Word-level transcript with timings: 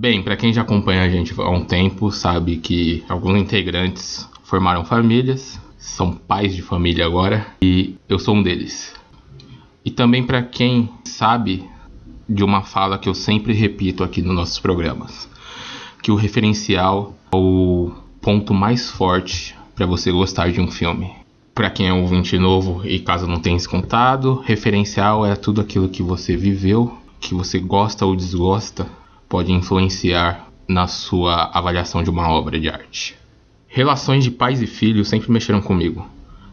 Bem, 0.00 0.22
para 0.22 0.36
quem 0.36 0.52
já 0.52 0.62
acompanha 0.62 1.02
a 1.02 1.08
gente 1.08 1.34
há 1.36 1.50
um 1.50 1.64
tempo, 1.64 2.12
sabe 2.12 2.58
que 2.58 3.02
alguns 3.08 3.36
integrantes 3.36 4.28
formaram 4.44 4.84
famílias, 4.84 5.60
são 5.76 6.12
pais 6.12 6.54
de 6.54 6.62
família 6.62 7.04
agora, 7.04 7.44
e 7.60 7.96
eu 8.08 8.16
sou 8.16 8.36
um 8.36 8.42
deles. 8.44 8.94
E 9.84 9.90
também 9.90 10.22
para 10.22 10.40
quem 10.40 10.88
sabe 11.02 11.64
de 12.28 12.44
uma 12.44 12.62
fala 12.62 12.96
que 12.96 13.08
eu 13.08 13.14
sempre 13.14 13.52
repito 13.52 14.04
aqui 14.04 14.22
nos 14.22 14.36
nossos 14.36 14.60
programas, 14.60 15.28
que 16.00 16.12
o 16.12 16.14
referencial 16.14 17.16
é 17.32 17.36
o 17.36 17.90
ponto 18.20 18.54
mais 18.54 18.88
forte 18.88 19.56
para 19.74 19.84
você 19.84 20.12
gostar 20.12 20.52
de 20.52 20.60
um 20.60 20.70
filme. 20.70 21.10
Para 21.52 21.70
quem 21.70 21.88
é 21.88 21.92
um 21.92 22.02
ouvinte 22.02 22.38
novo 22.38 22.86
e 22.86 23.00
caso 23.00 23.26
não 23.26 23.40
tenha 23.40 23.58
se 23.58 23.68
contado, 23.68 24.44
referencial 24.44 25.26
é 25.26 25.34
tudo 25.34 25.60
aquilo 25.60 25.88
que 25.88 26.04
você 26.04 26.36
viveu, 26.36 26.96
que 27.18 27.34
você 27.34 27.58
gosta 27.58 28.06
ou 28.06 28.14
desgosta, 28.14 28.86
pode 29.28 29.52
influenciar 29.52 30.48
na 30.66 30.86
sua 30.86 31.50
avaliação 31.52 32.02
de 32.02 32.10
uma 32.10 32.28
obra 32.28 32.58
de 32.58 32.68
arte. 32.68 33.16
Relações 33.66 34.24
de 34.24 34.30
pais 34.30 34.62
e 34.62 34.66
filhos 34.66 35.08
sempre 35.08 35.30
mexeram 35.30 35.60
comigo, 35.60 36.06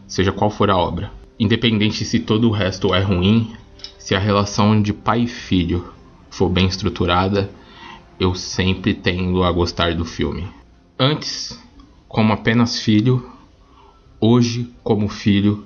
seja 0.06 0.32
qual 0.32 0.50
for 0.50 0.70
a 0.70 0.76
obra. 0.76 1.10
Independente 1.38 2.04
se 2.04 2.20
todo 2.20 2.48
o 2.48 2.52
resto 2.52 2.94
é 2.94 3.00
ruim, 3.00 3.52
se 3.98 4.14
a 4.14 4.18
relação 4.18 4.80
de 4.80 4.92
pai 4.92 5.22
e 5.22 5.26
filho 5.26 5.92
for 6.30 6.48
bem 6.48 6.66
estruturada, 6.66 7.50
eu 8.20 8.34
sempre 8.34 8.94
tendo 8.94 9.42
a 9.42 9.50
gostar 9.50 9.94
do 9.94 10.04
filme. 10.04 10.46
Antes, 10.98 11.58
como 12.08 12.32
apenas 12.32 12.78
filho, 12.78 13.30
hoje 14.20 14.70
como 14.82 15.08
filho 15.08 15.64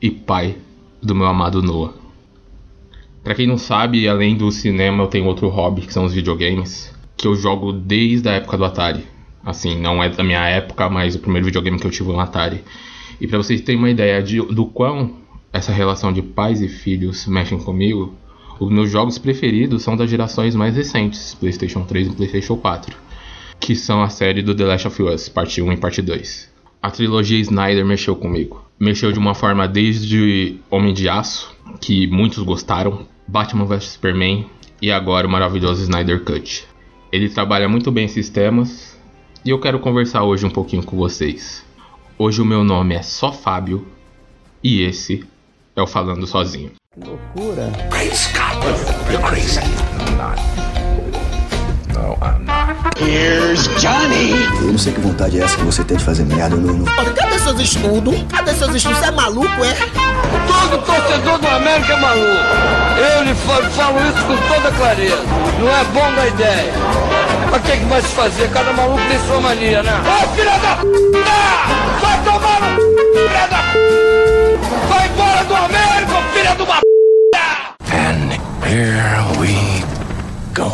e 0.00 0.10
pai 0.10 0.56
do 1.00 1.14
meu 1.14 1.26
amado 1.26 1.62
Noah. 1.62 2.01
Para 3.22 3.36
quem 3.36 3.46
não 3.46 3.56
sabe, 3.56 4.08
além 4.08 4.36
do 4.36 4.50
cinema, 4.50 5.04
eu 5.04 5.06
tenho 5.06 5.26
outro 5.26 5.48
hobby 5.48 5.82
que 5.82 5.92
são 5.92 6.04
os 6.04 6.12
videogames, 6.12 6.92
que 7.16 7.26
eu 7.26 7.36
jogo 7.36 7.72
desde 7.72 8.28
a 8.28 8.32
época 8.32 8.56
do 8.56 8.64
Atari. 8.64 9.06
Assim, 9.44 9.78
não 9.78 10.02
é 10.02 10.08
da 10.08 10.24
minha 10.24 10.44
época, 10.48 10.88
mas 10.88 11.14
o 11.14 11.20
primeiro 11.20 11.46
videogame 11.46 11.78
que 11.78 11.86
eu 11.86 11.90
tive 11.90 12.10
no 12.10 12.18
Atari. 12.18 12.64
E 13.20 13.26
para 13.28 13.38
vocês 13.38 13.60
terem 13.60 13.78
uma 13.78 13.90
ideia 13.90 14.20
de, 14.20 14.40
do 14.40 14.66
quão 14.66 15.18
essa 15.52 15.72
relação 15.72 16.12
de 16.12 16.20
pais 16.20 16.60
e 16.60 16.68
filhos 16.68 17.26
mexem 17.26 17.58
comigo, 17.58 18.12
os 18.58 18.70
meus 18.70 18.90
jogos 18.90 19.18
preferidos 19.18 19.82
são 19.82 19.96
das 19.96 20.10
gerações 20.10 20.54
mais 20.56 20.74
recentes, 20.74 21.34
PlayStation 21.34 21.84
3 21.84 22.08
e 22.08 22.10
PlayStation 22.10 22.56
4, 22.56 22.96
que 23.60 23.76
são 23.76 24.02
a 24.02 24.08
série 24.08 24.42
do 24.42 24.54
The 24.54 24.64
Last 24.64 24.88
of 24.88 25.02
Us, 25.02 25.28
parte 25.28 25.62
1 25.62 25.72
e 25.72 25.76
parte 25.76 26.02
2. 26.02 26.50
A 26.82 26.90
trilogia 26.90 27.38
Snyder 27.38 27.86
mexeu 27.86 28.16
comigo. 28.16 28.64
Mexeu 28.78 29.12
de 29.12 29.18
uma 29.18 29.34
forma 29.34 29.68
desde 29.68 30.56
Homem 30.68 30.92
de 30.92 31.08
Aço, 31.08 31.54
que 31.80 32.08
muitos 32.08 32.42
gostaram, 32.42 33.06
Batman 33.26 33.64
vs 33.66 33.84
Superman 33.84 34.46
e 34.80 34.90
agora 34.90 35.26
o 35.26 35.30
maravilhoso 35.30 35.82
Snyder 35.82 36.24
Cut. 36.24 36.66
Ele 37.10 37.28
trabalha 37.28 37.68
muito 37.68 37.90
bem 37.92 38.06
esses 38.06 38.28
temas 38.28 38.98
e 39.44 39.50
eu 39.50 39.60
quero 39.60 39.78
conversar 39.78 40.22
hoje 40.22 40.46
um 40.46 40.50
pouquinho 40.50 40.82
com 40.82 40.96
vocês. 40.96 41.64
Hoje 42.18 42.40
o 42.40 42.44
meu 42.44 42.62
nome 42.64 42.94
é 42.94 43.02
só 43.02 43.32
Fábio 43.32 43.86
e 44.62 44.82
esse 44.82 45.24
é 45.74 45.82
o 45.82 45.86
Falando 45.86 46.26
Sozinho. 46.26 46.72
Que 46.94 47.08
loucura! 47.08 47.70
Great 47.90 48.14
Scott, 48.14 48.56
you're 49.10 49.22
crazy. 49.26 49.60
I'm 49.60 50.16
not. 50.16 50.40
No, 51.94 52.14
I'm 52.22 52.44
not. 52.44 52.98
Here's 52.98 53.66
Johnny! 53.80 54.32
Eu 54.60 54.72
não 54.72 54.78
sei 54.78 54.92
que 54.92 55.00
vontade 55.00 55.40
é 55.40 55.44
essa 55.44 55.56
que 55.56 55.64
você 55.64 55.82
tem 55.84 55.96
de 55.96 56.04
fazer 56.04 56.24
merda, 56.24 56.56
Nuno. 56.56 56.84
Cadê 56.84 57.38
seus 57.38 57.60
estudos? 57.60 58.14
Cadê 58.28 58.54
seus 58.54 58.74
estudos? 58.74 58.98
Você 58.98 59.06
é 59.06 59.10
maluco, 59.10 59.64
é? 59.64 60.51
Todo 60.72 60.86
torcedor 60.86 61.38
do 61.38 61.48
América 61.48 61.92
é 61.92 61.96
maluco. 61.96 62.44
Eu 62.96 63.24
lhe 63.24 63.34
falo, 63.34 63.70
falo 63.72 63.98
isso 64.08 64.24
com 64.24 64.54
toda 64.54 64.72
clareza. 64.72 65.22
Não 65.60 65.68
é 65.68 65.84
bom 65.84 66.14
da 66.14 66.26
ideia. 66.26 66.72
Mas 67.50 67.60
o 67.60 67.64
que, 67.64 67.76
que 67.76 67.84
vai 67.84 68.00
se 68.00 68.08
fazer? 68.08 68.50
Cada 68.50 68.72
maluco 68.72 69.02
tem 69.06 69.18
sua 69.18 69.40
mania, 69.42 69.82
né? 69.82 69.92
Ô 70.00 70.28
filha 70.28 70.56
da 70.58 70.76
p! 70.76 70.86
Vai 72.00 72.24
tomar 72.24 72.60
no 72.62 72.76
p, 72.76 73.28
filha 73.28 73.46
da 73.48 73.58
p! 73.58 73.78
Vai 74.88 75.08
embora 75.08 75.44
do 75.44 75.54
América, 75.56 76.22
filha 76.32 76.54
de 76.56 76.62
uma 76.62 76.80
p! 76.80 76.86
And 77.92 78.32
here 78.66 79.38
we 79.38 79.84
go. 80.54 80.72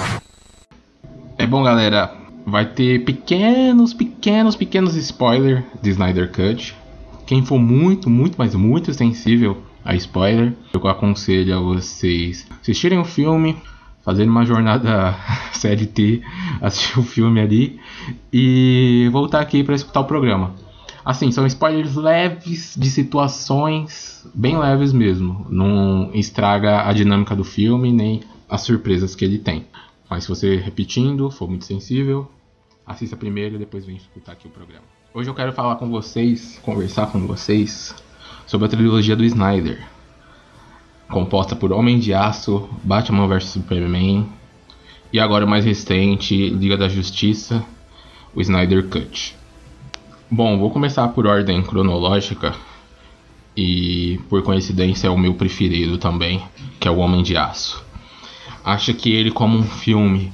É 1.38 1.47
bom, 1.47 1.64
galera. 1.64 2.12
Vai 2.47 2.66
ter 2.66 3.04
pequenos, 3.04 3.92
pequenos, 3.92 4.54
pequenos 4.54 4.94
spoilers 4.94 5.64
de 5.82 5.91
Snyder 5.91 6.31
Cut. 6.31 6.76
Quem 7.26 7.44
for 7.44 7.58
muito, 7.58 8.08
muito, 8.08 8.37
mas 8.38 8.54
muito 8.54 8.94
sensível 8.94 9.67
a 9.84 9.94
spoiler, 9.94 10.54
eu 10.72 10.88
aconselho 10.88 11.56
a 11.56 11.60
vocês 11.60 12.46
assistirem 12.60 12.98
o 12.98 13.04
filme, 13.04 13.56
fazerem 14.02 14.30
uma 14.30 14.44
jornada 14.44 15.14
CLT, 15.52 16.22
assistir 16.60 16.98
o 16.98 17.02
filme 17.02 17.40
ali 17.40 17.80
e 18.32 19.08
voltar 19.12 19.40
aqui 19.40 19.62
para 19.62 19.74
escutar 19.74 20.00
o 20.00 20.04
programa. 20.04 20.54
Assim, 21.04 21.32
são 21.32 21.46
spoilers 21.46 21.94
leves 21.94 22.74
de 22.76 22.90
situações 22.90 24.28
bem 24.34 24.58
leves 24.58 24.92
mesmo. 24.92 25.46
Não 25.48 26.10
estraga 26.12 26.86
a 26.86 26.92
dinâmica 26.92 27.34
do 27.34 27.44
filme 27.44 27.90
nem 27.90 28.20
as 28.48 28.60
surpresas 28.60 29.14
que 29.14 29.24
ele 29.24 29.38
tem. 29.38 29.66
Mas 30.10 30.24
se 30.24 30.28
você 30.28 30.56
repetindo, 30.56 31.30
for 31.30 31.48
muito 31.48 31.64
sensível, 31.64 32.30
assista 32.86 33.16
primeiro 33.16 33.54
e 33.54 33.58
depois 33.58 33.86
vem 33.86 33.96
escutar 33.96 34.32
aqui 34.32 34.48
o 34.48 34.50
programa. 34.50 34.84
Hoje 35.14 35.30
eu 35.30 35.34
quero 35.34 35.52
falar 35.52 35.76
com 35.76 35.88
vocês, 35.88 36.58
conversar 36.62 37.06
com 37.10 37.26
vocês 37.26 37.94
sobre 38.48 38.66
a 38.66 38.70
trilogia 38.70 39.14
do 39.14 39.22
Snyder, 39.26 39.86
composta 41.10 41.54
por 41.54 41.70
Homem 41.70 41.98
de 41.98 42.14
Aço, 42.14 42.66
Batman 42.82 43.28
vs 43.28 43.44
Superman 43.44 44.26
e 45.12 45.20
agora 45.20 45.44
o 45.44 45.48
mais 45.48 45.66
recente, 45.66 46.48
Liga 46.48 46.75
da 46.75 46.88
Justiça, 46.88 47.62
o 48.34 48.41
Snyder 48.41 48.88
Cut. 48.88 49.37
Bom, 50.31 50.58
vou 50.58 50.70
começar 50.70 51.06
por 51.08 51.26
ordem 51.26 51.62
cronológica 51.62 52.54
e 53.54 54.19
por 54.31 54.42
coincidência 54.42 55.08
é 55.08 55.10
o 55.10 55.19
meu 55.19 55.34
preferido 55.34 55.98
também, 55.98 56.42
que 56.81 56.88
é 56.88 56.91
o 56.91 56.98
Homem 56.98 57.22
de 57.22 57.37
Aço. 57.37 57.84
Acho 58.64 58.94
que 58.94 59.12
ele 59.12 59.31
como 59.31 59.58
um 59.58 59.62
filme 59.62 60.32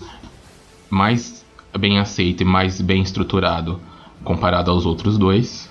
mais 0.89 1.45
bem 1.77 1.99
aceito 1.99 2.43
e 2.43 2.47
mais 2.47 2.81
bem 2.81 3.03
estruturado 3.03 3.81
comparado 4.23 4.71
aos 4.71 4.87
outros 4.87 5.19
dois. 5.19 5.69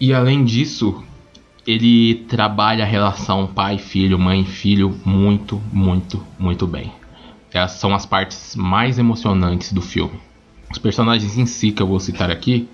E 0.00 0.14
além 0.14 0.42
disso, 0.42 1.04
ele 1.68 2.14
trabalha 2.26 2.82
a 2.82 2.86
relação 2.86 3.46
pai-filho, 3.46 4.18
mãe-filho 4.18 4.98
muito, 5.04 5.60
muito, 5.70 6.24
muito 6.38 6.66
bem. 6.66 6.90
Essas 7.52 7.78
são 7.78 7.94
as 7.94 8.06
partes 8.06 8.56
mais 8.56 8.98
emocionantes 8.98 9.70
do 9.70 9.82
filme. 9.82 10.18
Os 10.72 10.78
personagens 10.78 11.36
em 11.36 11.44
si 11.44 11.70
que 11.70 11.82
eu 11.82 11.86
vou 11.86 12.00
citar 12.00 12.30
aqui, 12.30 12.66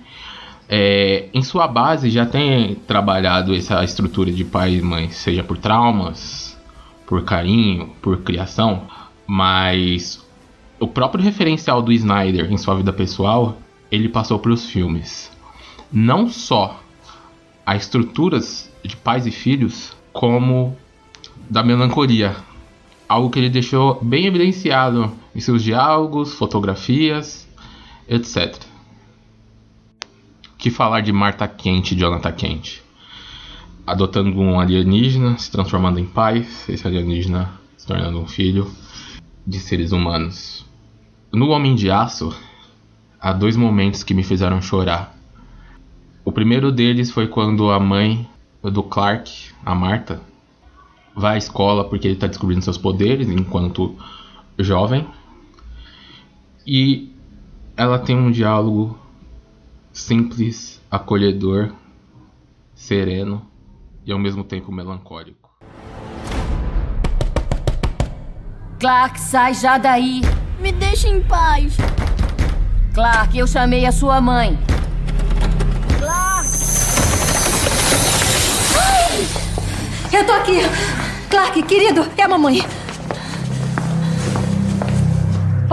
é, 0.68 1.28
em 1.34 1.42
sua 1.42 1.66
base 1.66 2.08
já 2.08 2.24
tem 2.24 2.76
trabalhado 2.86 3.52
essa 3.52 3.82
estrutura 3.82 4.30
de 4.30 4.44
pai 4.44 4.76
e 4.76 4.82
mãe, 4.82 5.10
seja 5.10 5.42
por 5.42 5.58
traumas, 5.58 6.56
por 7.04 7.24
carinho, 7.24 7.88
por 8.00 8.18
criação, 8.18 8.84
mas 9.26 10.24
o 10.78 10.86
próprio 10.86 11.24
referencial 11.24 11.82
do 11.82 11.90
Snyder 11.90 12.48
em 12.48 12.56
sua 12.56 12.76
vida 12.76 12.92
pessoal, 12.92 13.58
ele 13.90 14.08
passou 14.08 14.38
para 14.38 14.52
os 14.52 14.70
filmes. 14.70 15.32
Não 15.92 16.28
só 16.28 16.80
as 17.66 17.82
estruturas 17.82 18.72
de 18.84 18.96
pais 18.96 19.26
e 19.26 19.30
filhos, 19.30 19.96
como 20.12 20.76
da 21.48 21.62
melancolia. 21.62 22.36
Algo 23.08 23.30
que 23.30 23.38
ele 23.38 23.50
deixou 23.50 23.98
bem 24.02 24.26
evidenciado 24.26 25.12
em 25.34 25.40
seus 25.40 25.62
diálogos, 25.62 26.34
fotografias, 26.34 27.48
etc. 28.08 28.56
Que 30.58 30.70
falar 30.70 31.00
de 31.00 31.12
Marta 31.12 31.48
Quente 31.48 31.94
e 31.94 31.98
Jonathan 31.98 32.32
Quente? 32.32 32.82
Adotando 33.86 34.38
um 34.38 34.58
alienígena, 34.58 35.36
se 35.36 35.50
transformando 35.50 35.98
em 35.98 36.06
pai, 36.06 36.46
esse 36.68 36.86
alienígena 36.86 37.50
se 37.76 37.86
tornando 37.86 38.18
um 38.18 38.26
filho 38.26 38.70
de 39.46 39.58
seres 39.58 39.92
humanos. 39.92 40.64
No 41.30 41.48
Homem 41.50 41.74
de 41.74 41.90
Aço, 41.90 42.34
há 43.20 43.32
dois 43.32 43.56
momentos 43.56 44.02
que 44.02 44.14
me 44.14 44.22
fizeram 44.22 44.62
chorar. 44.62 45.14
O 46.24 46.32
primeiro 46.32 46.72
deles 46.72 47.10
foi 47.10 47.26
quando 47.26 47.70
a 47.70 47.78
mãe 47.78 48.26
do 48.70 48.82
Clark, 48.82 49.52
a 49.64 49.74
Marta, 49.74 50.20
vai 51.14 51.34
à 51.34 51.38
escola 51.38 51.88
porque 51.88 52.06
ele 52.06 52.14
está 52.14 52.26
descobrindo 52.26 52.62
seus 52.62 52.78
poderes 52.78 53.28
enquanto 53.28 53.96
jovem. 54.58 55.06
E 56.66 57.12
ela 57.76 57.98
tem 57.98 58.16
um 58.16 58.30
diálogo 58.30 58.98
simples, 59.92 60.80
acolhedor, 60.90 61.72
sereno 62.74 63.46
e 64.04 64.12
ao 64.12 64.18
mesmo 64.18 64.42
tempo 64.42 64.72
melancólico. 64.72 65.50
Clark, 68.80 69.18
sai 69.20 69.54
já 69.54 69.78
daí. 69.78 70.20
Me 70.60 70.72
deixe 70.72 71.08
em 71.08 71.22
paz. 71.22 71.76
Clark, 72.92 73.36
eu 73.36 73.46
chamei 73.46 73.86
a 73.86 73.92
sua 73.92 74.20
mãe. 74.20 74.58
Clark! 75.98 76.24
Eu 80.12 80.24
tô 80.24 80.32
aqui. 80.32 80.60
Clark, 81.30 81.62
querido, 81.62 82.06
é 82.16 82.22
a 82.22 82.28
mamãe. 82.28 82.64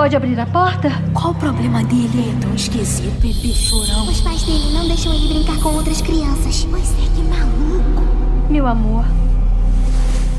pode 0.01 0.15
abrir 0.15 0.39
a 0.39 0.47
porta? 0.47 0.89
Qual 1.13 1.31
o 1.31 1.35
problema 1.35 1.83
dele? 1.83 2.33
É 2.35 2.41
tão 2.41 2.55
esquisito, 2.55 3.11
bebê 3.21 3.53
chorão. 3.53 4.07
Os 4.07 4.19
pais 4.21 4.41
dele 4.41 4.73
não 4.73 4.87
deixam 4.87 5.13
ele 5.13 5.31
brincar 5.31 5.61
com 5.61 5.75
outras 5.75 6.01
crianças. 6.01 6.65
Mas 6.71 6.91
é 6.93 7.07
que 7.15 7.21
maluco. 7.21 8.01
Meu 8.49 8.65
amor, 8.65 9.05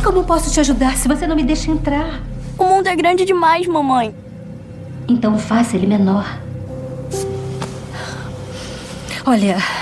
como 0.02 0.25
posso 0.25 0.50
te 0.50 0.58
ajudar 0.58 0.96
se 0.96 1.06
você 1.06 1.28
não 1.28 1.37
me 1.37 1.44
deixa 1.44 1.70
entrar? 1.70 2.20
O 2.58 2.64
mundo 2.64 2.88
é 2.88 2.96
grande 2.96 3.25
demais, 3.25 3.64
mamãe. 3.69 4.12
Então 5.06 5.38
faça 5.38 5.76
ele 5.76 5.87
menor. 5.87 6.26
Olha. 9.25 9.81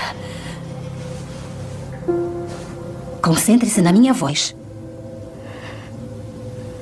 Concentre-se 3.21 3.81
na 3.81 3.91
minha 3.91 4.13
voz. 4.13 4.55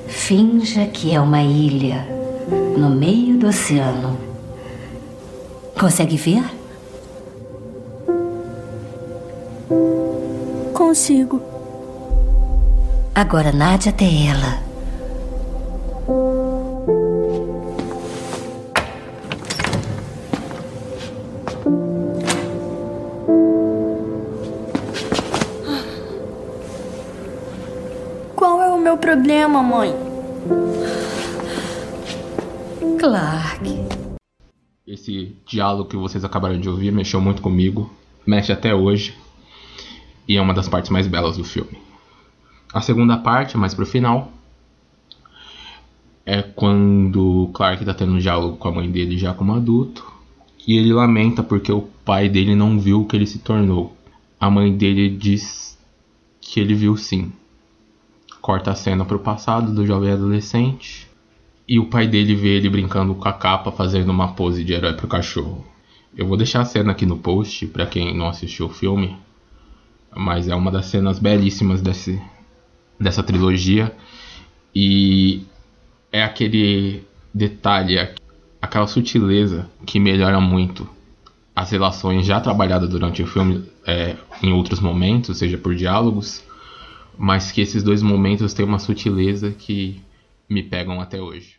Finja 0.08 0.86
que 0.86 1.14
é 1.14 1.20
uma 1.20 1.42
ilha 1.42 2.06
no 2.76 2.90
meio 2.90 3.36
do 3.38 3.48
oceano. 3.48 4.16
Consegue 5.78 6.16
ver? 6.16 6.44
Consigo. 10.72 11.40
Agora 13.14 13.52
nade 13.52 13.88
até 13.88 14.04
ela. 14.04 14.58
Problema, 29.10 29.60
mãe? 29.60 29.92
Clark. 32.96 33.64
Esse 34.86 35.34
diálogo 35.44 35.88
que 35.88 35.96
vocês 35.96 36.24
acabaram 36.24 36.60
de 36.60 36.68
ouvir 36.68 36.92
mexeu 36.92 37.20
muito 37.20 37.42
comigo, 37.42 37.90
mexe 38.24 38.52
até 38.52 38.72
hoje, 38.72 39.12
e 40.28 40.36
é 40.36 40.40
uma 40.40 40.54
das 40.54 40.68
partes 40.68 40.92
mais 40.92 41.08
belas 41.08 41.36
do 41.36 41.42
filme. 41.42 41.76
A 42.72 42.80
segunda 42.80 43.16
parte, 43.16 43.56
mais 43.56 43.74
pro 43.74 43.84
final, 43.84 44.30
é 46.24 46.40
quando 46.40 47.50
Clark 47.52 47.84
tá 47.84 47.92
tendo 47.92 48.12
um 48.12 48.18
diálogo 48.18 48.58
com 48.58 48.68
a 48.68 48.72
mãe 48.72 48.88
dele 48.88 49.18
já 49.18 49.34
como 49.34 49.54
adulto, 49.54 50.06
e 50.68 50.78
ele 50.78 50.92
lamenta 50.92 51.42
porque 51.42 51.72
o 51.72 51.82
pai 52.04 52.28
dele 52.28 52.54
não 52.54 52.78
viu 52.78 53.00
o 53.00 53.06
que 53.08 53.16
ele 53.16 53.26
se 53.26 53.40
tornou. 53.40 53.92
A 54.38 54.48
mãe 54.48 54.72
dele 54.72 55.10
diz 55.10 55.76
que 56.40 56.60
ele 56.60 56.74
viu 56.74 56.96
sim. 56.96 57.32
Corta 58.40 58.70
a 58.70 58.74
cena 58.74 59.04
pro 59.04 59.18
passado 59.18 59.72
do 59.72 59.86
jovem 59.86 60.12
adolescente 60.12 61.08
e 61.68 61.78
o 61.78 61.86
pai 61.86 62.06
dele 62.06 62.34
vê 62.34 62.56
ele 62.56 62.68
brincando 62.68 63.14
com 63.14 63.28
a 63.28 63.32
capa, 63.32 63.70
fazendo 63.70 64.10
uma 64.10 64.32
pose 64.32 64.64
de 64.64 64.72
herói 64.72 64.94
pro 64.94 65.06
cachorro. 65.06 65.64
Eu 66.16 66.26
vou 66.26 66.36
deixar 66.36 66.62
a 66.62 66.64
cena 66.64 66.90
aqui 66.90 67.06
no 67.06 67.18
post 67.18 67.66
para 67.68 67.86
quem 67.86 68.16
não 68.16 68.28
assistiu 68.28 68.66
o 68.66 68.70
filme, 68.70 69.16
mas 70.14 70.48
é 70.48 70.54
uma 70.54 70.70
das 70.70 70.86
cenas 70.86 71.18
belíssimas 71.18 71.80
desse, 71.80 72.20
dessa 72.98 73.22
trilogia 73.22 73.94
e 74.74 75.42
é 76.10 76.24
aquele 76.24 77.04
detalhe, 77.32 77.96
aquela 78.60 78.86
sutileza 78.86 79.70
que 79.86 80.00
melhora 80.00 80.40
muito 80.40 80.88
as 81.54 81.70
relações 81.70 82.26
já 82.26 82.40
trabalhadas 82.40 82.88
durante 82.88 83.22
o 83.22 83.26
filme 83.26 83.64
é, 83.86 84.16
em 84.42 84.52
outros 84.52 84.80
momentos, 84.80 85.38
seja 85.38 85.58
por 85.58 85.74
diálogos, 85.74 86.42
mas 87.20 87.52
que 87.52 87.60
esses 87.60 87.82
dois 87.82 88.00
momentos 88.00 88.54
têm 88.54 88.64
uma 88.64 88.78
sutileza 88.78 89.50
que 89.50 90.00
me 90.48 90.62
pegam 90.62 91.02
até 91.02 91.20
hoje. 91.20 91.56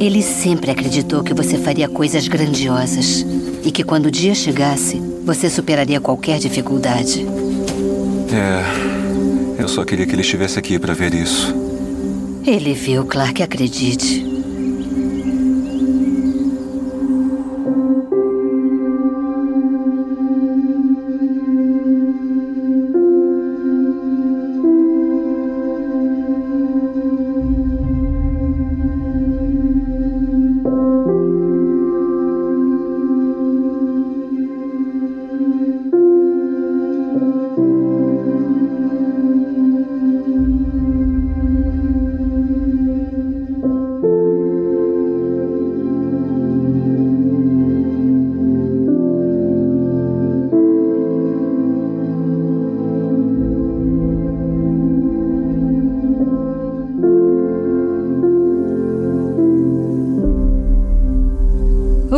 Ele 0.00 0.22
sempre 0.22 0.70
acreditou 0.70 1.22
que 1.22 1.34
você 1.34 1.58
faria 1.58 1.90
coisas 1.90 2.26
grandiosas 2.26 3.26
e 3.62 3.70
que 3.70 3.84
quando 3.84 4.06
o 4.06 4.10
dia 4.10 4.34
chegasse, 4.34 4.98
você 5.26 5.50
superaria 5.50 6.00
qualquer 6.00 6.38
dificuldade. 6.38 7.26
É, 8.32 9.60
eu 9.60 9.68
só 9.68 9.84
queria 9.84 10.06
que 10.06 10.14
ele 10.14 10.22
estivesse 10.22 10.58
aqui 10.58 10.78
para 10.78 10.94
ver 10.94 11.12
isso. 11.12 11.54
Ele 12.46 12.72
viu, 12.72 13.04
Clark, 13.04 13.42
acredite. 13.42 14.35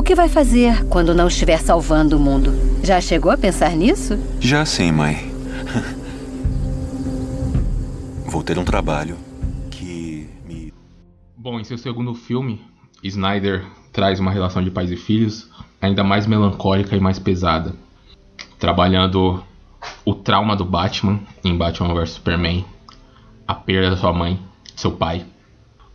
Que 0.09 0.15
vai 0.15 0.31
fazer 0.31 0.87
quando 0.87 1.15
não 1.15 1.29
estiver 1.29 1.59
salvando 1.59 2.17
o 2.17 2.19
mundo? 2.19 2.51
Já 2.83 2.99
chegou 2.99 3.31
a 3.31 3.37
pensar 3.37 3.73
nisso? 3.73 4.19
Já 4.41 4.65
sim, 4.65 4.91
mãe. 4.91 5.31
Vou 8.25 8.43
ter 8.43 8.59
um 8.59 8.65
trabalho 8.65 9.19
que 9.71 10.27
me. 10.47 10.73
Bom, 11.37 11.61
em 11.61 11.65
seu 11.65 11.77
segundo 11.77 12.15
filme, 12.15 12.59
Snyder 13.05 13.67
traz 13.93 14.19
uma 14.19 14.31
relação 14.31 14.65
de 14.65 14.71
pais 14.71 14.91
e 14.91 14.97
filhos 14.97 15.51
ainda 15.79 16.03
mais 16.03 16.27
melancólica 16.27 16.97
e 16.97 17.01
mais 17.01 17.19
pesada, 17.19 17.75
trabalhando 18.59 19.45
o 20.07 20.15
trauma 20.15 20.57
do 20.57 20.65
Batman 20.65 21.21
em 21.45 21.55
Batman 21.55 21.93
vs 21.93 22.13
Superman, 22.13 22.65
a 23.47 23.55
perda 23.55 23.91
da 23.91 23.97
sua 23.99 24.15
mãe, 24.15 24.41
seu 24.75 24.93
pai, 24.93 25.27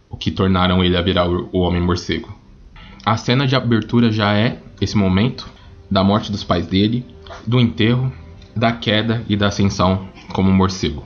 o 0.08 0.16
que 0.16 0.30
tornaram 0.30 0.84
ele 0.84 0.96
a 0.96 1.02
virar 1.02 1.28
o 1.28 1.58
Homem 1.58 1.82
Morcego. 1.82 2.43
A 3.06 3.18
cena 3.18 3.46
de 3.46 3.54
abertura 3.54 4.10
já 4.10 4.34
é 4.34 4.62
esse 4.80 4.96
momento 4.96 5.50
da 5.92 6.02
morte 6.04 6.32
dos 6.32 6.42
pais 6.42 6.66
dele, 6.66 7.06
do 7.46 7.60
enterro, 7.60 8.12
da 8.56 8.72
queda 8.72 9.26
e 9.28 9.36
da 9.36 9.48
ascensão 9.48 10.08
como 10.32 10.50
morcego. 10.50 11.04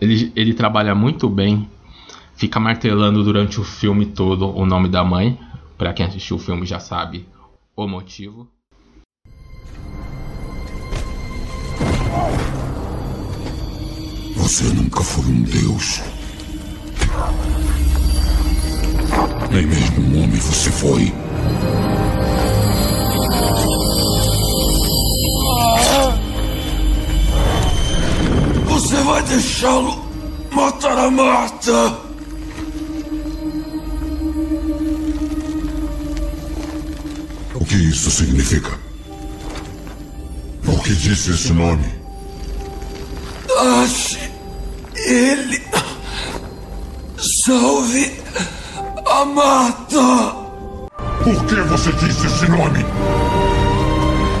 Ele, 0.00 0.32
ele 0.34 0.52
trabalha 0.54 0.92
muito 0.92 1.28
bem, 1.28 1.70
fica 2.34 2.58
martelando 2.58 3.22
durante 3.22 3.60
o 3.60 3.64
filme 3.64 4.06
todo 4.06 4.50
o 4.56 4.66
nome 4.66 4.88
da 4.88 5.04
mãe. 5.04 5.38
Para 5.78 5.92
quem 5.92 6.04
assistiu 6.04 6.34
o 6.36 6.40
filme 6.40 6.66
já 6.66 6.80
sabe 6.80 7.26
o 7.76 7.86
motivo. 7.86 8.48
Você 14.36 14.64
nunca 14.74 15.00
foi 15.00 15.26
um 15.26 15.42
deus. 15.42 16.00
Nem 19.50 19.66
mesmo 19.66 20.00
um 20.00 20.22
homem 20.22 20.38
você 20.38 20.70
foi. 20.70 21.12
Você 28.66 28.96
vai 29.02 29.22
deixá-lo 29.24 30.04
matar 30.52 30.98
a 30.98 31.10
Marta? 31.10 32.10
O 37.54 37.64
que 37.64 37.74
isso 37.74 38.10
significa? 38.10 38.78
Por 40.64 40.82
que 40.82 40.94
disse 40.94 41.30
esse 41.32 41.52
nome? 41.52 41.84
Ache 43.58 44.30
ele. 44.94 45.62
Salve 47.44 48.20
a 49.20 49.24
Marta. 49.26 50.34
Por 51.22 51.44
que 51.44 51.60
você 51.68 51.92
disse 51.92 52.26
esse 52.26 52.50
nome? 52.50 52.82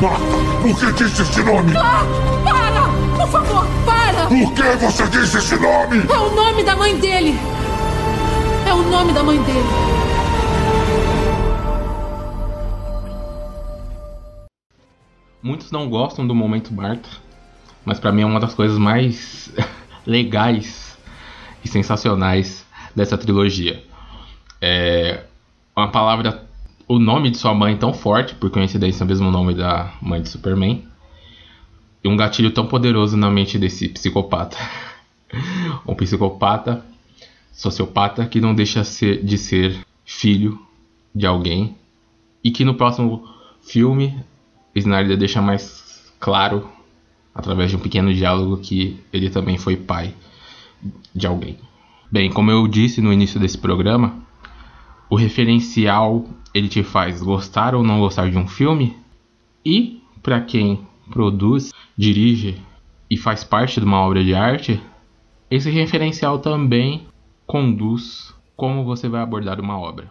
Marta, 0.00 0.36
por 0.62 0.78
que 0.78 0.92
disse 0.92 1.20
esse 1.20 1.42
nome? 1.42 1.72
Clark, 1.72 2.08
para! 2.44 2.88
Por 3.14 3.28
favor, 3.28 3.66
para! 3.84 4.26
Por 4.26 4.54
que 4.54 4.62
você 4.82 5.06
disse 5.08 5.36
esse 5.36 5.56
nome? 5.56 5.98
É 6.08 6.18
o 6.18 6.34
nome 6.34 6.64
da 6.64 6.76
mãe 6.76 6.98
dele! 6.98 7.34
É 8.66 8.72
o 8.72 8.82
nome 8.82 9.12
da 9.12 9.22
mãe 9.22 9.42
dele. 9.42 9.68
Muitos 15.42 15.70
não 15.70 15.90
gostam 15.90 16.26
do 16.26 16.34
momento 16.34 16.72
Marta, 16.72 17.08
mas 17.84 18.00
para 18.00 18.12
mim 18.12 18.22
é 18.22 18.26
uma 18.26 18.40
das 18.40 18.54
coisas 18.54 18.78
mais 18.78 19.52
legais 20.06 20.96
e 21.62 21.68
sensacionais 21.68 22.64
dessa 22.96 23.18
trilogia. 23.18 23.89
É 24.60 25.24
uma 25.74 25.88
palavra, 25.88 26.46
o 26.86 26.98
nome 26.98 27.30
de 27.30 27.38
sua 27.38 27.54
mãe 27.54 27.76
tão 27.76 27.92
forte, 27.92 28.34
por 28.34 28.50
coincidência, 28.50 29.02
é 29.02 29.04
o 29.04 29.08
mesmo 29.08 29.30
nome 29.30 29.54
da 29.54 29.94
mãe 30.02 30.20
de 30.20 30.28
Superman, 30.28 30.84
e 32.02 32.08
um 32.08 32.16
gatilho 32.16 32.50
tão 32.50 32.66
poderoso 32.66 33.16
na 33.16 33.30
mente 33.30 33.58
desse 33.58 33.88
psicopata. 33.88 34.56
um 35.86 35.94
psicopata, 35.94 36.84
sociopata 37.52 38.26
que 38.26 38.40
não 38.40 38.54
deixa 38.54 38.84
ser, 38.84 39.22
de 39.24 39.38
ser 39.38 39.78
filho 40.04 40.58
de 41.14 41.26
alguém 41.26 41.76
e 42.42 42.50
que 42.50 42.64
no 42.64 42.74
próximo 42.74 43.28
filme 43.62 44.18
Snyder 44.74 45.16
deixa 45.16 45.42
mais 45.42 46.12
claro 46.18 46.68
através 47.34 47.70
de 47.70 47.76
um 47.76 47.80
pequeno 47.80 48.12
diálogo 48.12 48.58
que 48.58 48.98
ele 49.12 49.30
também 49.30 49.58
foi 49.58 49.76
pai 49.76 50.14
de 51.14 51.26
alguém. 51.26 51.58
Bem, 52.10 52.30
como 52.30 52.50
eu 52.50 52.66
disse 52.66 53.00
no 53.00 53.12
início 53.12 53.38
desse 53.38 53.58
programa, 53.58 54.22
o 55.10 55.16
referencial 55.16 56.24
ele 56.54 56.68
te 56.68 56.84
faz 56.84 57.20
gostar 57.20 57.74
ou 57.74 57.82
não 57.82 57.98
gostar 57.98 58.30
de 58.30 58.38
um 58.38 58.46
filme 58.46 58.96
e 59.66 60.00
para 60.22 60.40
quem 60.40 60.86
produz, 61.10 61.72
dirige 61.96 62.56
e 63.10 63.16
faz 63.16 63.42
parte 63.42 63.80
de 63.80 63.86
uma 63.86 63.98
obra 63.98 64.22
de 64.22 64.34
arte, 64.34 64.80
esse 65.50 65.68
referencial 65.68 66.38
também 66.38 67.08
conduz 67.44 68.32
como 68.56 68.84
você 68.84 69.08
vai 69.08 69.20
abordar 69.20 69.60
uma 69.60 69.76
obra. 69.76 70.08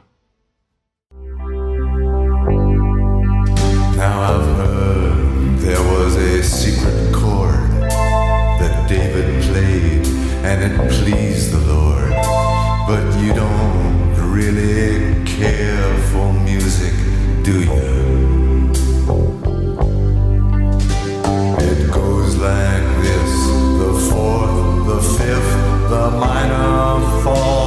Now 3.95 4.21
I've 4.21 4.47
heard 4.57 5.59
there 5.59 5.79
was 5.79 6.15
a 6.15 6.43
secret 6.43 7.13
chord 7.13 7.69
that 8.59 8.87
David 8.87 9.43
played 9.43 10.07
and 10.43 10.63
it 10.63 10.75
pleased 11.03 11.51
the 11.51 11.73
Lord. 11.73 12.09
But 12.87 13.21
you 13.21 13.33
don't 13.33 13.88
really 14.39 15.25
care 15.25 15.93
for 16.11 16.31
music, 16.31 16.95
do 17.43 17.55
you? 17.61 18.71
It 21.69 21.79
goes 21.91 22.37
like 22.37 22.85
this 23.05 23.33
the 23.83 23.93
fourth, 24.09 24.87
the 24.91 25.01
fifth, 25.17 25.53
the 25.93 26.05
minor 26.23 27.21
fall, 27.23 27.58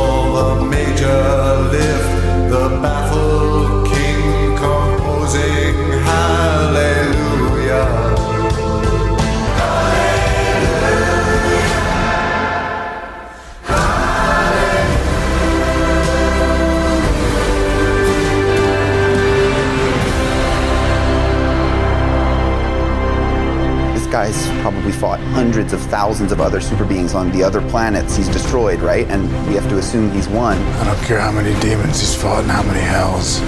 hundreds 25.63 25.85
of 25.85 25.91
thousands 25.93 26.33
of 26.33 26.41
other 26.41 26.61
super 26.61 26.85
beings 26.85 27.15
on 27.15 27.31
the 27.31 27.41
other 27.41 27.61
planets 27.71 28.17
he's 28.17 28.29
destroyed, 28.29 28.81
right? 28.81 29.07
And 29.09 29.23
we 29.47 29.55
have 29.55 29.69
to 29.69 29.79
assume 29.79 30.11
he's 30.11 30.27
won. 30.27 30.59
I 30.59 30.85
don't 30.85 31.05
care 31.05 31.21
how 31.21 31.31
many 31.31 31.55
demons 31.61 32.01
he's 32.01 32.17
fought 32.17 32.43
and 32.43 32.51
how 32.51 32.65
many 32.65 32.81
hells. 32.81 33.39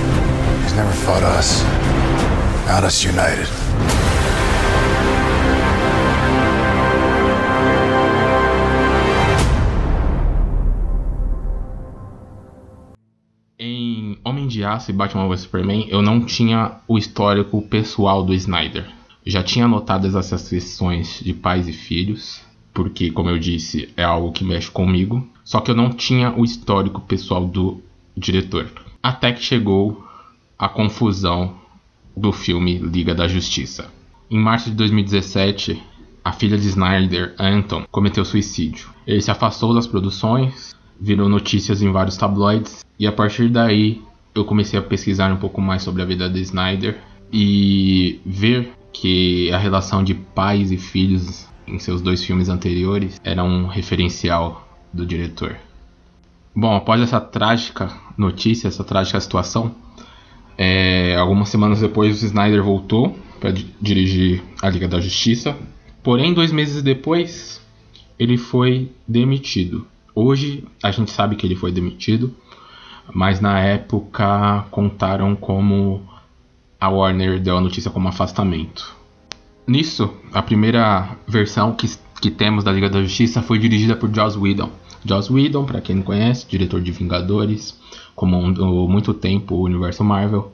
He's 0.62 0.74
never 0.74 0.92
fought 0.92 1.24
us. 1.24 1.64
Not 2.68 2.84
us 2.84 3.02
united. 3.02 3.48
Em 13.58 14.18
Homem 14.24 14.46
de 14.46 14.62
Aço 14.62 14.92
e 14.92 14.94
Batman 14.94 15.28
vs 15.28 15.40
Superman, 15.40 15.88
eu 15.88 16.00
não 16.00 16.24
tinha 16.24 16.76
o 16.86 16.96
histórico 16.96 17.60
pessoal 17.62 18.24
do 18.24 18.32
Snyder. 18.34 18.93
Já 19.26 19.42
tinha 19.42 19.66
notado 19.66 20.06
essas 20.06 20.42
sessões 20.42 21.20
de 21.24 21.32
pais 21.32 21.66
e 21.66 21.72
filhos, 21.72 22.42
porque, 22.74 23.10
como 23.10 23.30
eu 23.30 23.38
disse, 23.38 23.88
é 23.96 24.04
algo 24.04 24.32
que 24.32 24.44
mexe 24.44 24.70
comigo. 24.70 25.26
Só 25.42 25.60
que 25.60 25.70
eu 25.70 25.74
não 25.74 25.90
tinha 25.90 26.32
o 26.36 26.44
histórico 26.44 27.00
pessoal 27.00 27.46
do 27.46 27.80
diretor. 28.16 28.70
Até 29.02 29.32
que 29.32 29.42
chegou 29.42 30.04
a 30.58 30.68
confusão 30.68 31.54
do 32.16 32.32
filme 32.32 32.78
Liga 32.78 33.14
da 33.14 33.26
Justiça. 33.26 33.90
Em 34.30 34.38
março 34.38 34.70
de 34.70 34.76
2017, 34.76 35.82
a 36.24 36.32
filha 36.32 36.56
de 36.56 36.66
Snyder, 36.68 37.34
Anton, 37.38 37.84
cometeu 37.90 38.24
suicídio. 38.24 38.88
Ele 39.06 39.20
se 39.20 39.30
afastou 39.30 39.74
das 39.74 39.86
produções, 39.86 40.74
virou 41.00 41.28
notícias 41.28 41.82
em 41.82 41.90
vários 41.90 42.16
tabloides, 42.16 42.84
e 42.98 43.06
a 43.06 43.12
partir 43.12 43.48
daí 43.48 44.02
eu 44.34 44.44
comecei 44.44 44.78
a 44.78 44.82
pesquisar 44.82 45.32
um 45.32 45.36
pouco 45.36 45.60
mais 45.60 45.82
sobre 45.82 46.02
a 46.02 46.04
vida 46.04 46.28
de 46.28 46.40
Snyder 46.40 46.98
e 47.32 48.20
ver 48.24 48.72
que 48.94 49.52
a 49.52 49.58
relação 49.58 50.02
de 50.02 50.14
pais 50.14 50.70
e 50.70 50.78
filhos 50.78 51.46
em 51.66 51.78
seus 51.78 52.00
dois 52.00 52.24
filmes 52.24 52.48
anteriores 52.48 53.20
era 53.24 53.42
um 53.42 53.66
referencial 53.66 54.66
do 54.92 55.04
diretor. 55.04 55.56
Bom, 56.54 56.76
após 56.76 57.02
essa 57.02 57.20
trágica 57.20 57.92
notícia, 58.16 58.68
essa 58.68 58.84
trágica 58.84 59.20
situação, 59.20 59.74
é, 60.56 61.16
algumas 61.16 61.48
semanas 61.48 61.80
depois 61.80 62.22
o 62.22 62.26
Snyder 62.26 62.62
voltou 62.62 63.18
para 63.40 63.52
dirigir 63.80 64.40
a 64.62 64.70
Liga 64.70 64.86
da 64.86 65.00
Justiça. 65.00 65.56
Porém, 66.00 66.32
dois 66.32 66.52
meses 66.52 66.80
depois, 66.80 67.60
ele 68.16 68.38
foi 68.38 68.92
demitido. 69.08 69.84
Hoje 70.14 70.64
a 70.80 70.92
gente 70.92 71.10
sabe 71.10 71.34
que 71.34 71.44
ele 71.44 71.56
foi 71.56 71.72
demitido, 71.72 72.32
mas 73.12 73.40
na 73.40 73.58
época 73.58 74.64
contaram 74.70 75.34
como 75.34 76.00
a 76.84 76.88
Warner 76.90 77.40
deu 77.40 77.56
a 77.56 77.60
notícia 77.62 77.90
como 77.90 78.08
afastamento. 78.08 78.94
Nisso, 79.66 80.10
a 80.34 80.42
primeira 80.42 81.16
versão 81.26 81.72
que, 81.72 81.88
que 82.20 82.30
temos 82.30 82.62
da 82.62 82.70
Liga 82.70 82.90
da 82.90 83.02
Justiça 83.02 83.40
foi 83.40 83.58
dirigida 83.58 83.96
por 83.96 84.14
Joss 84.14 84.36
Whedon. 84.38 84.70
Joss 85.02 85.32
Whedon, 85.32 85.64
para 85.64 85.80
quem 85.80 85.96
não 85.96 86.02
conhece, 86.02 86.46
diretor 86.46 86.82
de 86.82 86.92
Vingadores, 86.92 87.80
comandou 88.14 88.86
muito 88.86 89.14
tempo 89.14 89.54
o 89.54 89.62
universo 89.62 90.04
Marvel. 90.04 90.52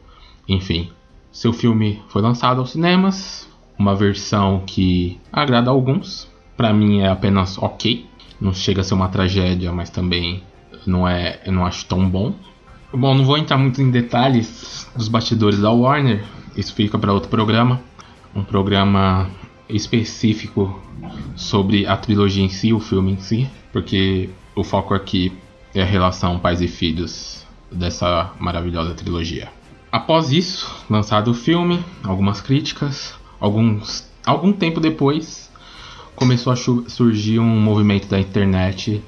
Enfim, 0.49 0.89
seu 1.33 1.53
filme 1.53 2.01
foi 2.09 2.23
lançado 2.23 2.61
aos 2.61 2.71
cinemas, 2.71 3.49
uma 3.77 3.97
versão 3.97 4.63
que 4.65 5.19
agrada 5.33 5.69
a 5.69 5.73
alguns. 5.73 6.29
Para 6.57 6.73
mim 6.73 7.01
é 7.01 7.09
apenas 7.09 7.59
ok, 7.59 8.07
não 8.41 8.55
chega 8.55 8.83
a 8.83 8.85
ser 8.85 8.95
uma 8.95 9.09
tragédia, 9.09 9.73
mas 9.73 9.91
também 9.91 10.45
não 10.87 11.09
é, 11.09 11.41
eu 11.45 11.53
não 11.53 11.67
acho 11.67 11.87
tão 11.87 12.09
bom. 12.09 12.35
Bom, 12.93 13.15
não 13.15 13.25
vou 13.25 13.39
entrar 13.39 13.57
muito 13.57 13.81
em 13.81 13.91
detalhes 13.91 14.89
dos 14.97 15.07
bastidores 15.07 15.61
da 15.61 15.71
Warner, 15.71 16.25
isso 16.57 16.75
fica 16.75 16.99
para 16.99 17.13
outro 17.13 17.29
programa, 17.29 17.81
um 18.35 18.43
programa 18.43 19.31
específico 19.69 20.83
sobre 21.37 21.87
a 21.87 21.97
trilogia 21.97 22.45
em 22.45 22.49
si, 22.49 22.73
o 22.73 22.81
filme 22.81 23.13
em 23.13 23.21
si, 23.21 23.49
porque 23.73 24.29
o 24.57 24.65
foco 24.65 24.93
aqui 24.93 25.33
é 25.73 25.83
a 25.83 25.85
relação 25.85 26.39
pais 26.41 26.61
e 26.61 26.67
filhos 26.67 27.47
dessa 27.71 28.33
maravilhosa 28.41 28.93
trilogia. 28.93 29.49
Após 29.93 30.33
isso, 30.33 30.69
lançado 30.91 31.31
o 31.31 31.35
filme, 31.35 31.85
algumas 32.03 32.41
críticas, 32.41 33.15
alguns 33.39 34.09
algum 34.27 34.53
tempo 34.53 34.81
depois 34.81 35.51
começou 36.15 36.53
a 36.53 36.57
surgir 36.57 37.39
um 37.39 37.61
movimento 37.61 38.09
da 38.09 38.19
internet 38.19 39.03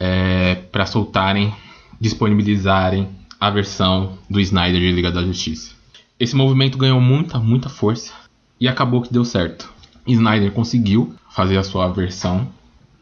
é, 0.00 0.56
para 0.72 0.86
soltarem, 0.86 1.54
disponibilizarem 2.02 3.08
a 3.38 3.48
versão 3.48 4.18
do 4.28 4.40
Snyder 4.40 4.80
de 4.80 4.90
Liga 4.90 5.12
da 5.12 5.22
Justiça. 5.22 5.70
Esse 6.18 6.34
movimento 6.34 6.76
ganhou 6.76 7.00
muita, 7.00 7.38
muita 7.38 7.68
força 7.68 8.12
e 8.60 8.66
acabou 8.66 9.02
que 9.02 9.12
deu 9.12 9.24
certo. 9.24 9.72
Snyder 10.04 10.50
conseguiu 10.50 11.14
fazer 11.30 11.56
a 11.56 11.62
sua 11.62 11.86
versão 11.92 12.48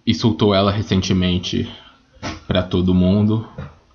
e 0.07 0.15
soltou 0.15 0.55
ela 0.55 0.71
recentemente 0.71 1.67
para 2.47 2.63
todo 2.63 2.93
mundo, 2.93 3.49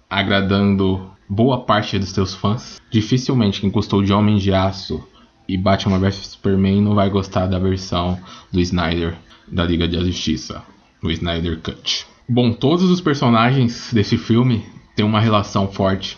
agradando 0.10 1.08
boa 1.30 1.62
parte 1.62 2.00
dos 2.00 2.10
seus 2.10 2.34
fãs. 2.34 2.82
Dificilmente 2.90 3.62
quem 3.62 3.70
gostou 3.70 4.02
de 4.02 4.12
Homem 4.12 4.38
de 4.38 4.52
Aço 4.52 5.08
e 5.48 5.56
Batman 5.56 6.00
vs 6.00 6.16
Superman 6.16 6.82
não 6.82 6.96
vai 6.96 7.12
gostar 7.12 7.46
da 7.46 7.60
versão 7.60 8.20
do 8.52 8.60
Snyder 8.60 9.16
da 9.48 9.66
Liga 9.66 9.88
da 9.88 10.04
Justiça, 10.04 10.64
o 11.04 11.12
Snyder 11.12 11.60
Cut. 11.62 12.08
Bom, 12.28 12.52
todos 12.52 12.90
os 12.90 13.00
personagens 13.02 13.92
desse 13.94 14.18
filme 14.18 14.66
têm 14.96 15.06
uma 15.06 15.20
relação 15.20 15.68
forte, 15.68 16.18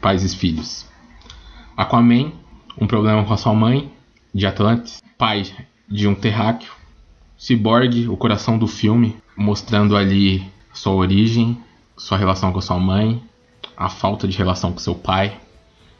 pais 0.00 0.24
e 0.24 0.36
filhos. 0.36 0.86
Aquaman, 1.76 2.32
um 2.80 2.86
problema 2.86 3.24
com 3.24 3.34
a 3.34 3.36
sua 3.36 3.54
mãe, 3.54 3.90
de 4.34 4.46
Atlantis, 4.46 5.02
pai 5.16 5.44
de 5.88 6.08
um 6.08 6.14
terráqueo. 6.14 6.72
Cyborg, 7.36 8.08
o 8.08 8.16
coração 8.16 8.56
do 8.56 8.66
filme, 8.66 9.16
mostrando 9.36 9.96
ali 9.96 10.44
sua 10.72 10.94
origem, 10.94 11.58
sua 11.96 12.16
relação 12.16 12.52
com 12.52 12.60
sua 12.60 12.78
mãe, 12.78 13.22
a 13.76 13.88
falta 13.88 14.26
de 14.26 14.36
relação 14.36 14.72
com 14.72 14.78
seu 14.78 14.94
pai, 14.94 15.38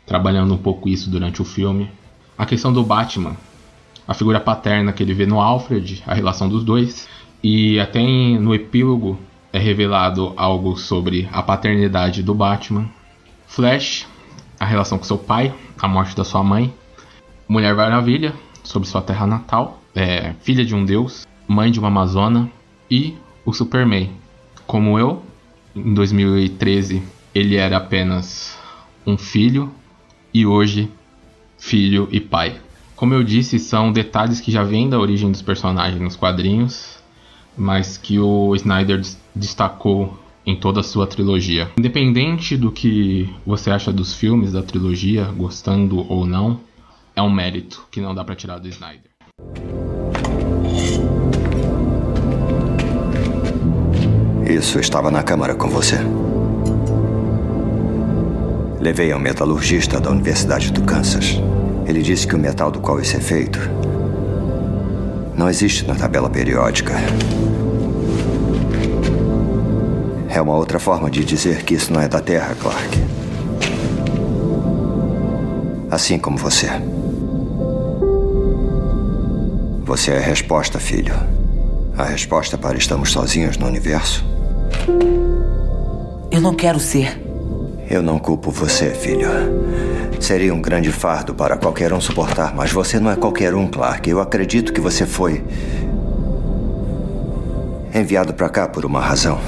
trabalhando 0.06 0.54
um 0.54 0.58
pouco 0.58 0.88
isso 0.88 1.10
durante 1.10 1.42
o 1.42 1.44
filme. 1.44 1.90
A 2.36 2.46
questão 2.46 2.72
do 2.72 2.82
Batman, 2.82 3.36
a 4.06 4.14
figura 4.14 4.40
paterna 4.40 4.92
que 4.92 5.02
ele 5.02 5.14
vê 5.14 5.26
no 5.26 5.40
Alfred, 5.40 6.02
a 6.06 6.14
relação 6.14 6.48
dos 6.48 6.64
dois. 6.64 7.08
E 7.42 7.78
até 7.78 8.00
no 8.00 8.54
epílogo 8.54 9.18
é 9.54 9.58
revelado 9.60 10.32
algo 10.36 10.76
sobre 10.76 11.28
a 11.32 11.40
paternidade 11.40 12.24
do 12.24 12.34
Batman. 12.34 12.90
Flash, 13.46 14.04
a 14.58 14.64
relação 14.64 14.98
com 14.98 15.04
seu 15.04 15.16
pai, 15.16 15.54
a 15.80 15.86
morte 15.86 16.16
da 16.16 16.24
sua 16.24 16.42
mãe. 16.42 16.74
Mulher 17.46 17.72
Maravilha, 17.72 18.34
sobre 18.64 18.88
sua 18.88 19.00
terra 19.00 19.28
natal, 19.28 19.80
é, 19.94 20.34
filha 20.40 20.64
de 20.64 20.74
um 20.74 20.84
deus, 20.84 21.24
mãe 21.46 21.70
de 21.70 21.78
uma 21.78 21.86
amazona. 21.86 22.50
E 22.90 23.16
o 23.44 23.52
Superman. 23.52 24.10
Como 24.66 24.98
eu, 24.98 25.22
em 25.76 25.94
2013 25.94 27.00
ele 27.32 27.54
era 27.54 27.76
apenas 27.76 28.58
um 29.06 29.16
filho 29.16 29.72
e 30.32 30.44
hoje 30.44 30.90
filho 31.56 32.08
e 32.10 32.18
pai. 32.18 32.56
Como 32.96 33.14
eu 33.14 33.22
disse, 33.22 33.60
são 33.60 33.92
detalhes 33.92 34.40
que 34.40 34.50
já 34.50 34.64
vêm 34.64 34.88
da 34.88 34.98
origem 34.98 35.30
dos 35.30 35.42
personagens 35.42 36.02
nos 36.02 36.16
quadrinhos, 36.16 36.98
mas 37.56 37.96
que 37.96 38.18
o 38.18 38.52
Snyder 38.56 39.00
destacou 39.34 40.18
em 40.46 40.54
toda 40.54 40.80
a 40.80 40.82
sua 40.82 41.06
trilogia. 41.06 41.70
Independente 41.78 42.56
do 42.56 42.70
que 42.70 43.28
você 43.46 43.70
acha 43.70 43.92
dos 43.92 44.14
filmes 44.14 44.52
da 44.52 44.62
trilogia, 44.62 45.24
gostando 45.24 46.10
ou 46.10 46.26
não, 46.26 46.60
é 47.16 47.22
um 47.22 47.30
mérito 47.30 47.86
que 47.90 48.00
não 48.00 48.14
dá 48.14 48.24
para 48.24 48.36
tirar 48.36 48.58
do 48.58 48.68
Snyder. 48.68 49.10
Isso 54.46 54.78
estava 54.78 55.10
na 55.10 55.22
câmara 55.22 55.54
com 55.54 55.68
você. 55.68 55.98
Levei 58.80 59.10
a 59.10 59.16
um 59.16 59.20
metalurgista 59.20 59.98
da 59.98 60.10
Universidade 60.10 60.70
do 60.70 60.82
Kansas. 60.82 61.40
Ele 61.86 62.02
disse 62.02 62.26
que 62.26 62.34
o 62.34 62.38
metal 62.38 62.70
do 62.70 62.80
qual 62.80 63.00
isso 63.00 63.16
é 63.16 63.20
feito 63.20 63.58
não 65.36 65.48
existe 65.48 65.84
na 65.84 65.94
tabela 65.94 66.30
periódica. 66.30 66.94
É 70.34 70.42
uma 70.42 70.56
outra 70.56 70.80
forma 70.80 71.08
de 71.08 71.24
dizer 71.24 71.62
que 71.62 71.74
isso 71.74 71.92
não 71.92 72.00
é 72.00 72.08
da 72.08 72.20
Terra, 72.20 72.56
Clark. 72.56 72.98
Assim 75.88 76.18
como 76.18 76.36
você. 76.36 76.68
Você 79.84 80.10
é 80.10 80.18
a 80.18 80.20
resposta, 80.20 80.80
filho. 80.80 81.14
A 81.96 82.02
resposta 82.02 82.58
para 82.58 82.76
estamos 82.76 83.12
sozinhos 83.12 83.56
no 83.56 83.66
universo. 83.68 84.24
Eu 86.32 86.40
não 86.40 86.52
quero 86.52 86.80
ser. 86.80 87.16
Eu 87.88 88.02
não 88.02 88.18
culpo 88.18 88.50
você, 88.50 88.90
filho. 88.90 89.28
Seria 90.18 90.52
um 90.52 90.60
grande 90.60 90.90
fardo 90.90 91.32
para 91.32 91.56
qualquer 91.56 91.92
um 91.92 92.00
suportar, 92.00 92.52
mas 92.56 92.72
você 92.72 92.98
não 92.98 93.08
é 93.08 93.14
qualquer 93.14 93.54
um, 93.54 93.68
Clark. 93.68 94.10
Eu 94.10 94.20
acredito 94.20 94.72
que 94.72 94.80
você 94.80 95.06
foi 95.06 95.44
enviado 97.94 98.34
para 98.34 98.48
cá 98.48 98.66
por 98.66 98.84
uma 98.84 99.00
razão. 99.00 99.38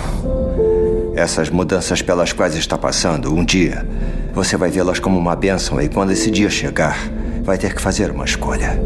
Essas 1.17 1.49
mudanças 1.49 2.03
pelas 2.03 2.31
quais 2.35 2.55
está 2.55 2.77
passando, 2.77 3.35
um 3.35 3.43
dia 3.43 3.87
você 4.35 4.55
vai 4.55 4.71
vê-las 4.71 4.99
como 4.99 5.19
uma 5.19 5.35
bênção 5.35 5.81
e 5.81 5.89
quando 5.89 6.13
esse 6.13 6.31
dia 6.31 6.51
chegar, 6.51 6.99
vai 7.43 7.57
ter 7.57 7.75
que 7.75 7.81
fazer 7.81 8.11
uma 8.11 8.27
escolha. 8.27 8.79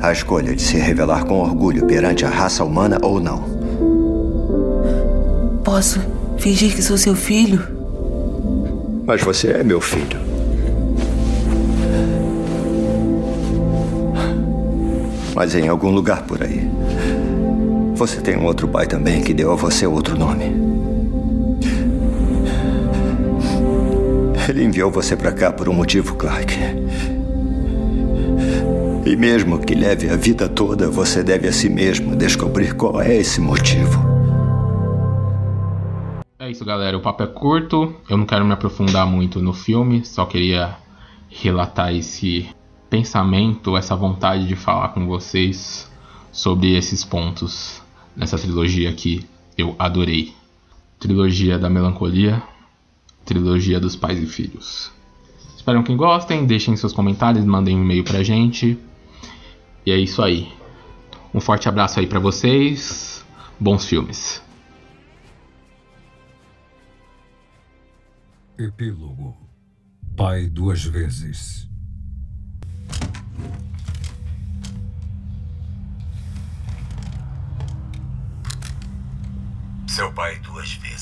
A 0.00 0.12
escolha 0.12 0.54
de 0.54 0.62
se 0.62 0.76
revelar 0.76 1.24
com 1.24 1.40
orgulho 1.40 1.86
perante 1.86 2.24
a 2.24 2.28
raça 2.28 2.62
humana 2.62 2.98
ou 3.02 3.18
não. 3.18 3.42
Posso 5.64 6.00
fingir 6.38 6.72
que 6.72 6.80
sou 6.80 6.96
seu 6.96 7.16
filho? 7.16 7.66
Mas 9.04 9.20
você 9.20 9.48
é 9.48 9.64
meu 9.64 9.80
filho. 9.80 10.20
Mas 15.34 15.52
em 15.56 15.66
algum 15.66 15.90
lugar 15.90 16.22
por 16.22 16.44
aí, 16.44 16.70
você 17.96 18.20
tem 18.20 18.36
um 18.36 18.44
outro 18.44 18.68
pai 18.68 18.86
também 18.86 19.20
que 19.20 19.34
deu 19.34 19.50
a 19.50 19.56
você 19.56 19.84
outro 19.84 20.16
nome. 20.16 20.83
Ele 24.48 24.62
enviou 24.62 24.90
você 24.90 25.16
para 25.16 25.32
cá 25.32 25.52
por 25.52 25.68
um 25.68 25.72
motivo, 25.72 26.16
Clark. 26.16 26.54
E 29.06 29.16
mesmo 29.16 29.58
que 29.58 29.74
leve 29.74 30.10
a 30.10 30.16
vida 30.16 30.48
toda, 30.48 30.90
você 30.90 31.22
deve 31.22 31.48
a 31.48 31.52
si 31.52 31.68
mesmo 31.68 32.14
descobrir 32.14 32.74
qual 32.74 33.00
é 33.00 33.16
esse 33.16 33.40
motivo. 33.40 34.02
É 36.38 36.50
isso, 36.50 36.64
galera. 36.64 36.96
O 36.96 37.00
papo 37.00 37.22
é 37.22 37.26
curto. 37.26 37.94
Eu 38.08 38.18
não 38.18 38.26
quero 38.26 38.44
me 38.44 38.52
aprofundar 38.52 39.06
muito 39.06 39.40
no 39.40 39.54
filme, 39.54 40.04
só 40.04 40.26
queria 40.26 40.76
relatar 41.30 41.94
esse 41.94 42.48
pensamento, 42.90 43.76
essa 43.76 43.96
vontade 43.96 44.46
de 44.46 44.54
falar 44.54 44.90
com 44.90 45.06
vocês 45.06 45.90
sobre 46.30 46.76
esses 46.76 47.02
pontos 47.02 47.82
nessa 48.14 48.38
trilogia 48.38 48.92
que 48.92 49.26
eu 49.56 49.74
adorei. 49.78 50.34
Trilogia 50.98 51.58
da 51.58 51.70
melancolia, 51.70 52.42
trilogia 53.24 53.80
dos 53.80 53.96
pais 53.96 54.22
e 54.22 54.26
filhos. 54.26 54.92
Espero 55.56 55.82
que 55.82 55.94
gostem, 55.94 56.44
deixem 56.46 56.76
seus 56.76 56.92
comentários, 56.92 57.44
mandem 57.44 57.76
um 57.76 57.82
e-mail 57.82 58.04
pra 58.04 58.22
gente. 58.22 58.78
E 59.86 59.90
é 59.90 59.96
isso 59.96 60.22
aí. 60.22 60.52
Um 61.32 61.40
forte 61.40 61.68
abraço 61.68 61.98
aí 61.98 62.06
para 62.06 62.20
vocês. 62.20 63.24
Bons 63.58 63.86
filmes. 63.86 64.42
Epílogo. 68.58 69.36
Pai 70.16 70.46
duas 70.46 70.84
vezes. 70.84 71.68
Seu 79.88 80.12
pai 80.12 80.38
duas 80.40 80.72
vezes. 80.74 80.93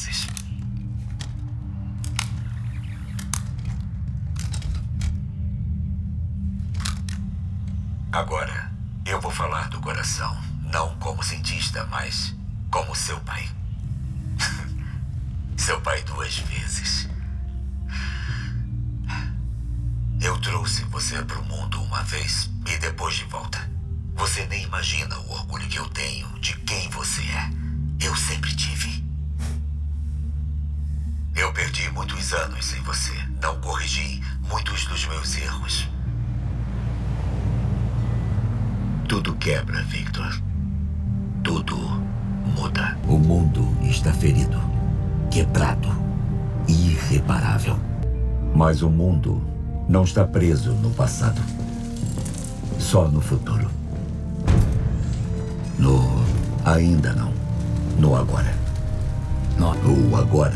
Agora, 8.13 8.71
eu 9.07 9.19
vou 9.23 9.31
falar 9.31 9.71
do 9.71 9.81
coração, 9.81 10.37
não 10.71 10.95
como 10.99 11.23
cientista, 11.23 11.87
mas 11.87 12.35
como 12.71 12.95
seu 12.95 13.19
pai. 13.21 13.49
seu 15.57 15.81
pai 15.81 16.03
duas 16.03 16.37
vezes. 16.37 17.09
Eu 20.21 20.39
trouxe 20.43 20.85
você 20.85 21.23
para 21.25 21.39
o 21.39 21.45
mundo 21.47 21.83
uma 21.83 22.03
vez 22.03 22.51
e 22.67 22.77
depois 22.77 23.15
de 23.15 23.25
volta. 23.25 23.59
Você 24.15 24.45
nem 24.45 24.63
imagina 24.65 25.19
o 25.19 25.33
orgulho 25.33 25.67
que 25.67 25.79
eu 25.79 25.89
tenho 25.89 26.29
de 26.39 26.55
quem 26.59 26.91
você 26.91 27.23
é. 27.23 27.51
Eu 27.99 28.15
sempre 28.15 28.55
tive. 28.55 29.03
Eu 31.35 31.51
perdi 31.55 31.91
muitos 31.93 32.35
anos 32.35 32.63
sem 32.63 32.83
você. 32.83 33.15
Não 33.41 33.59
corrigi 33.63 34.23
muitos 34.51 34.85
dos 34.85 35.07
meus 35.07 35.35
erros. 35.35 35.89
Tudo 39.13 39.32
quebra, 39.43 39.83
Victor. 39.83 40.41
Tudo 41.43 41.77
muda. 42.55 42.97
O 43.09 43.19
mundo 43.19 43.67
está 43.83 44.13
ferido, 44.13 44.61
quebrado, 45.33 45.89
irreparável. 46.69 47.77
Mas 48.55 48.83
o 48.83 48.89
mundo 48.89 49.43
não 49.89 50.05
está 50.05 50.25
preso 50.25 50.73
no 50.75 50.91
passado, 50.91 51.43
só 52.79 53.09
no 53.09 53.21
futuro. 53.21 53.69
No 55.77 56.25
ainda 56.65 57.13
não, 57.13 57.33
no 57.99 58.15
agora. 58.15 58.55
No, 59.59 59.73
o 59.73 60.17
agora 60.17 60.55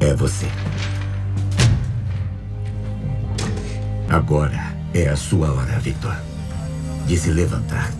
é 0.00 0.14
você. 0.14 0.48
Agora 4.08 4.72
é 4.94 5.08
a 5.08 5.16
sua 5.16 5.52
hora, 5.52 5.78
Victor 5.78 6.31
de 7.12 7.18
se 7.18 7.30
levantar. 7.30 7.92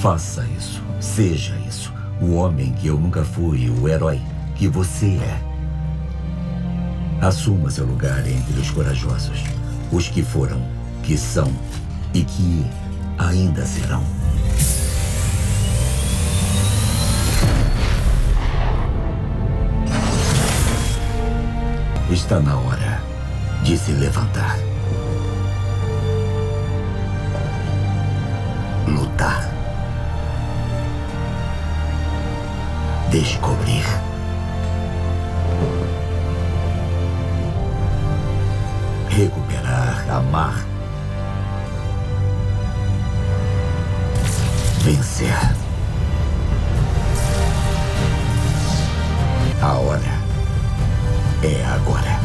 Faça 0.00 0.46
isso. 0.56 0.80
Seja 1.00 1.52
isso. 1.68 1.92
O 2.20 2.34
homem 2.34 2.72
que 2.72 2.86
eu 2.86 2.96
nunca 2.96 3.24
fui, 3.24 3.68
o 3.68 3.88
herói 3.88 4.20
que 4.54 4.68
você 4.68 5.16
é. 5.16 5.40
Assuma 7.20 7.72
seu 7.72 7.84
lugar 7.84 8.24
entre 8.24 8.60
os 8.60 8.70
corajosos, 8.70 9.42
os 9.90 10.06
que 10.06 10.22
foram, 10.22 10.64
que 11.02 11.18
são 11.18 11.52
e 12.14 12.22
que 12.22 12.64
ainda 13.18 13.66
serão. 13.66 14.04
Está 22.12 22.38
na 22.38 22.56
hora 22.56 23.02
de 23.64 23.76
se 23.76 23.90
levantar. 23.90 24.56
Lutar, 28.94 29.48
descobrir. 33.10 33.84
Recuperar, 39.10 40.10
amar. 40.10 40.72
vencer. 44.82 45.32
A 49.62 49.74
hora 49.74 50.00
é 51.44 51.64
agora. 51.66 52.21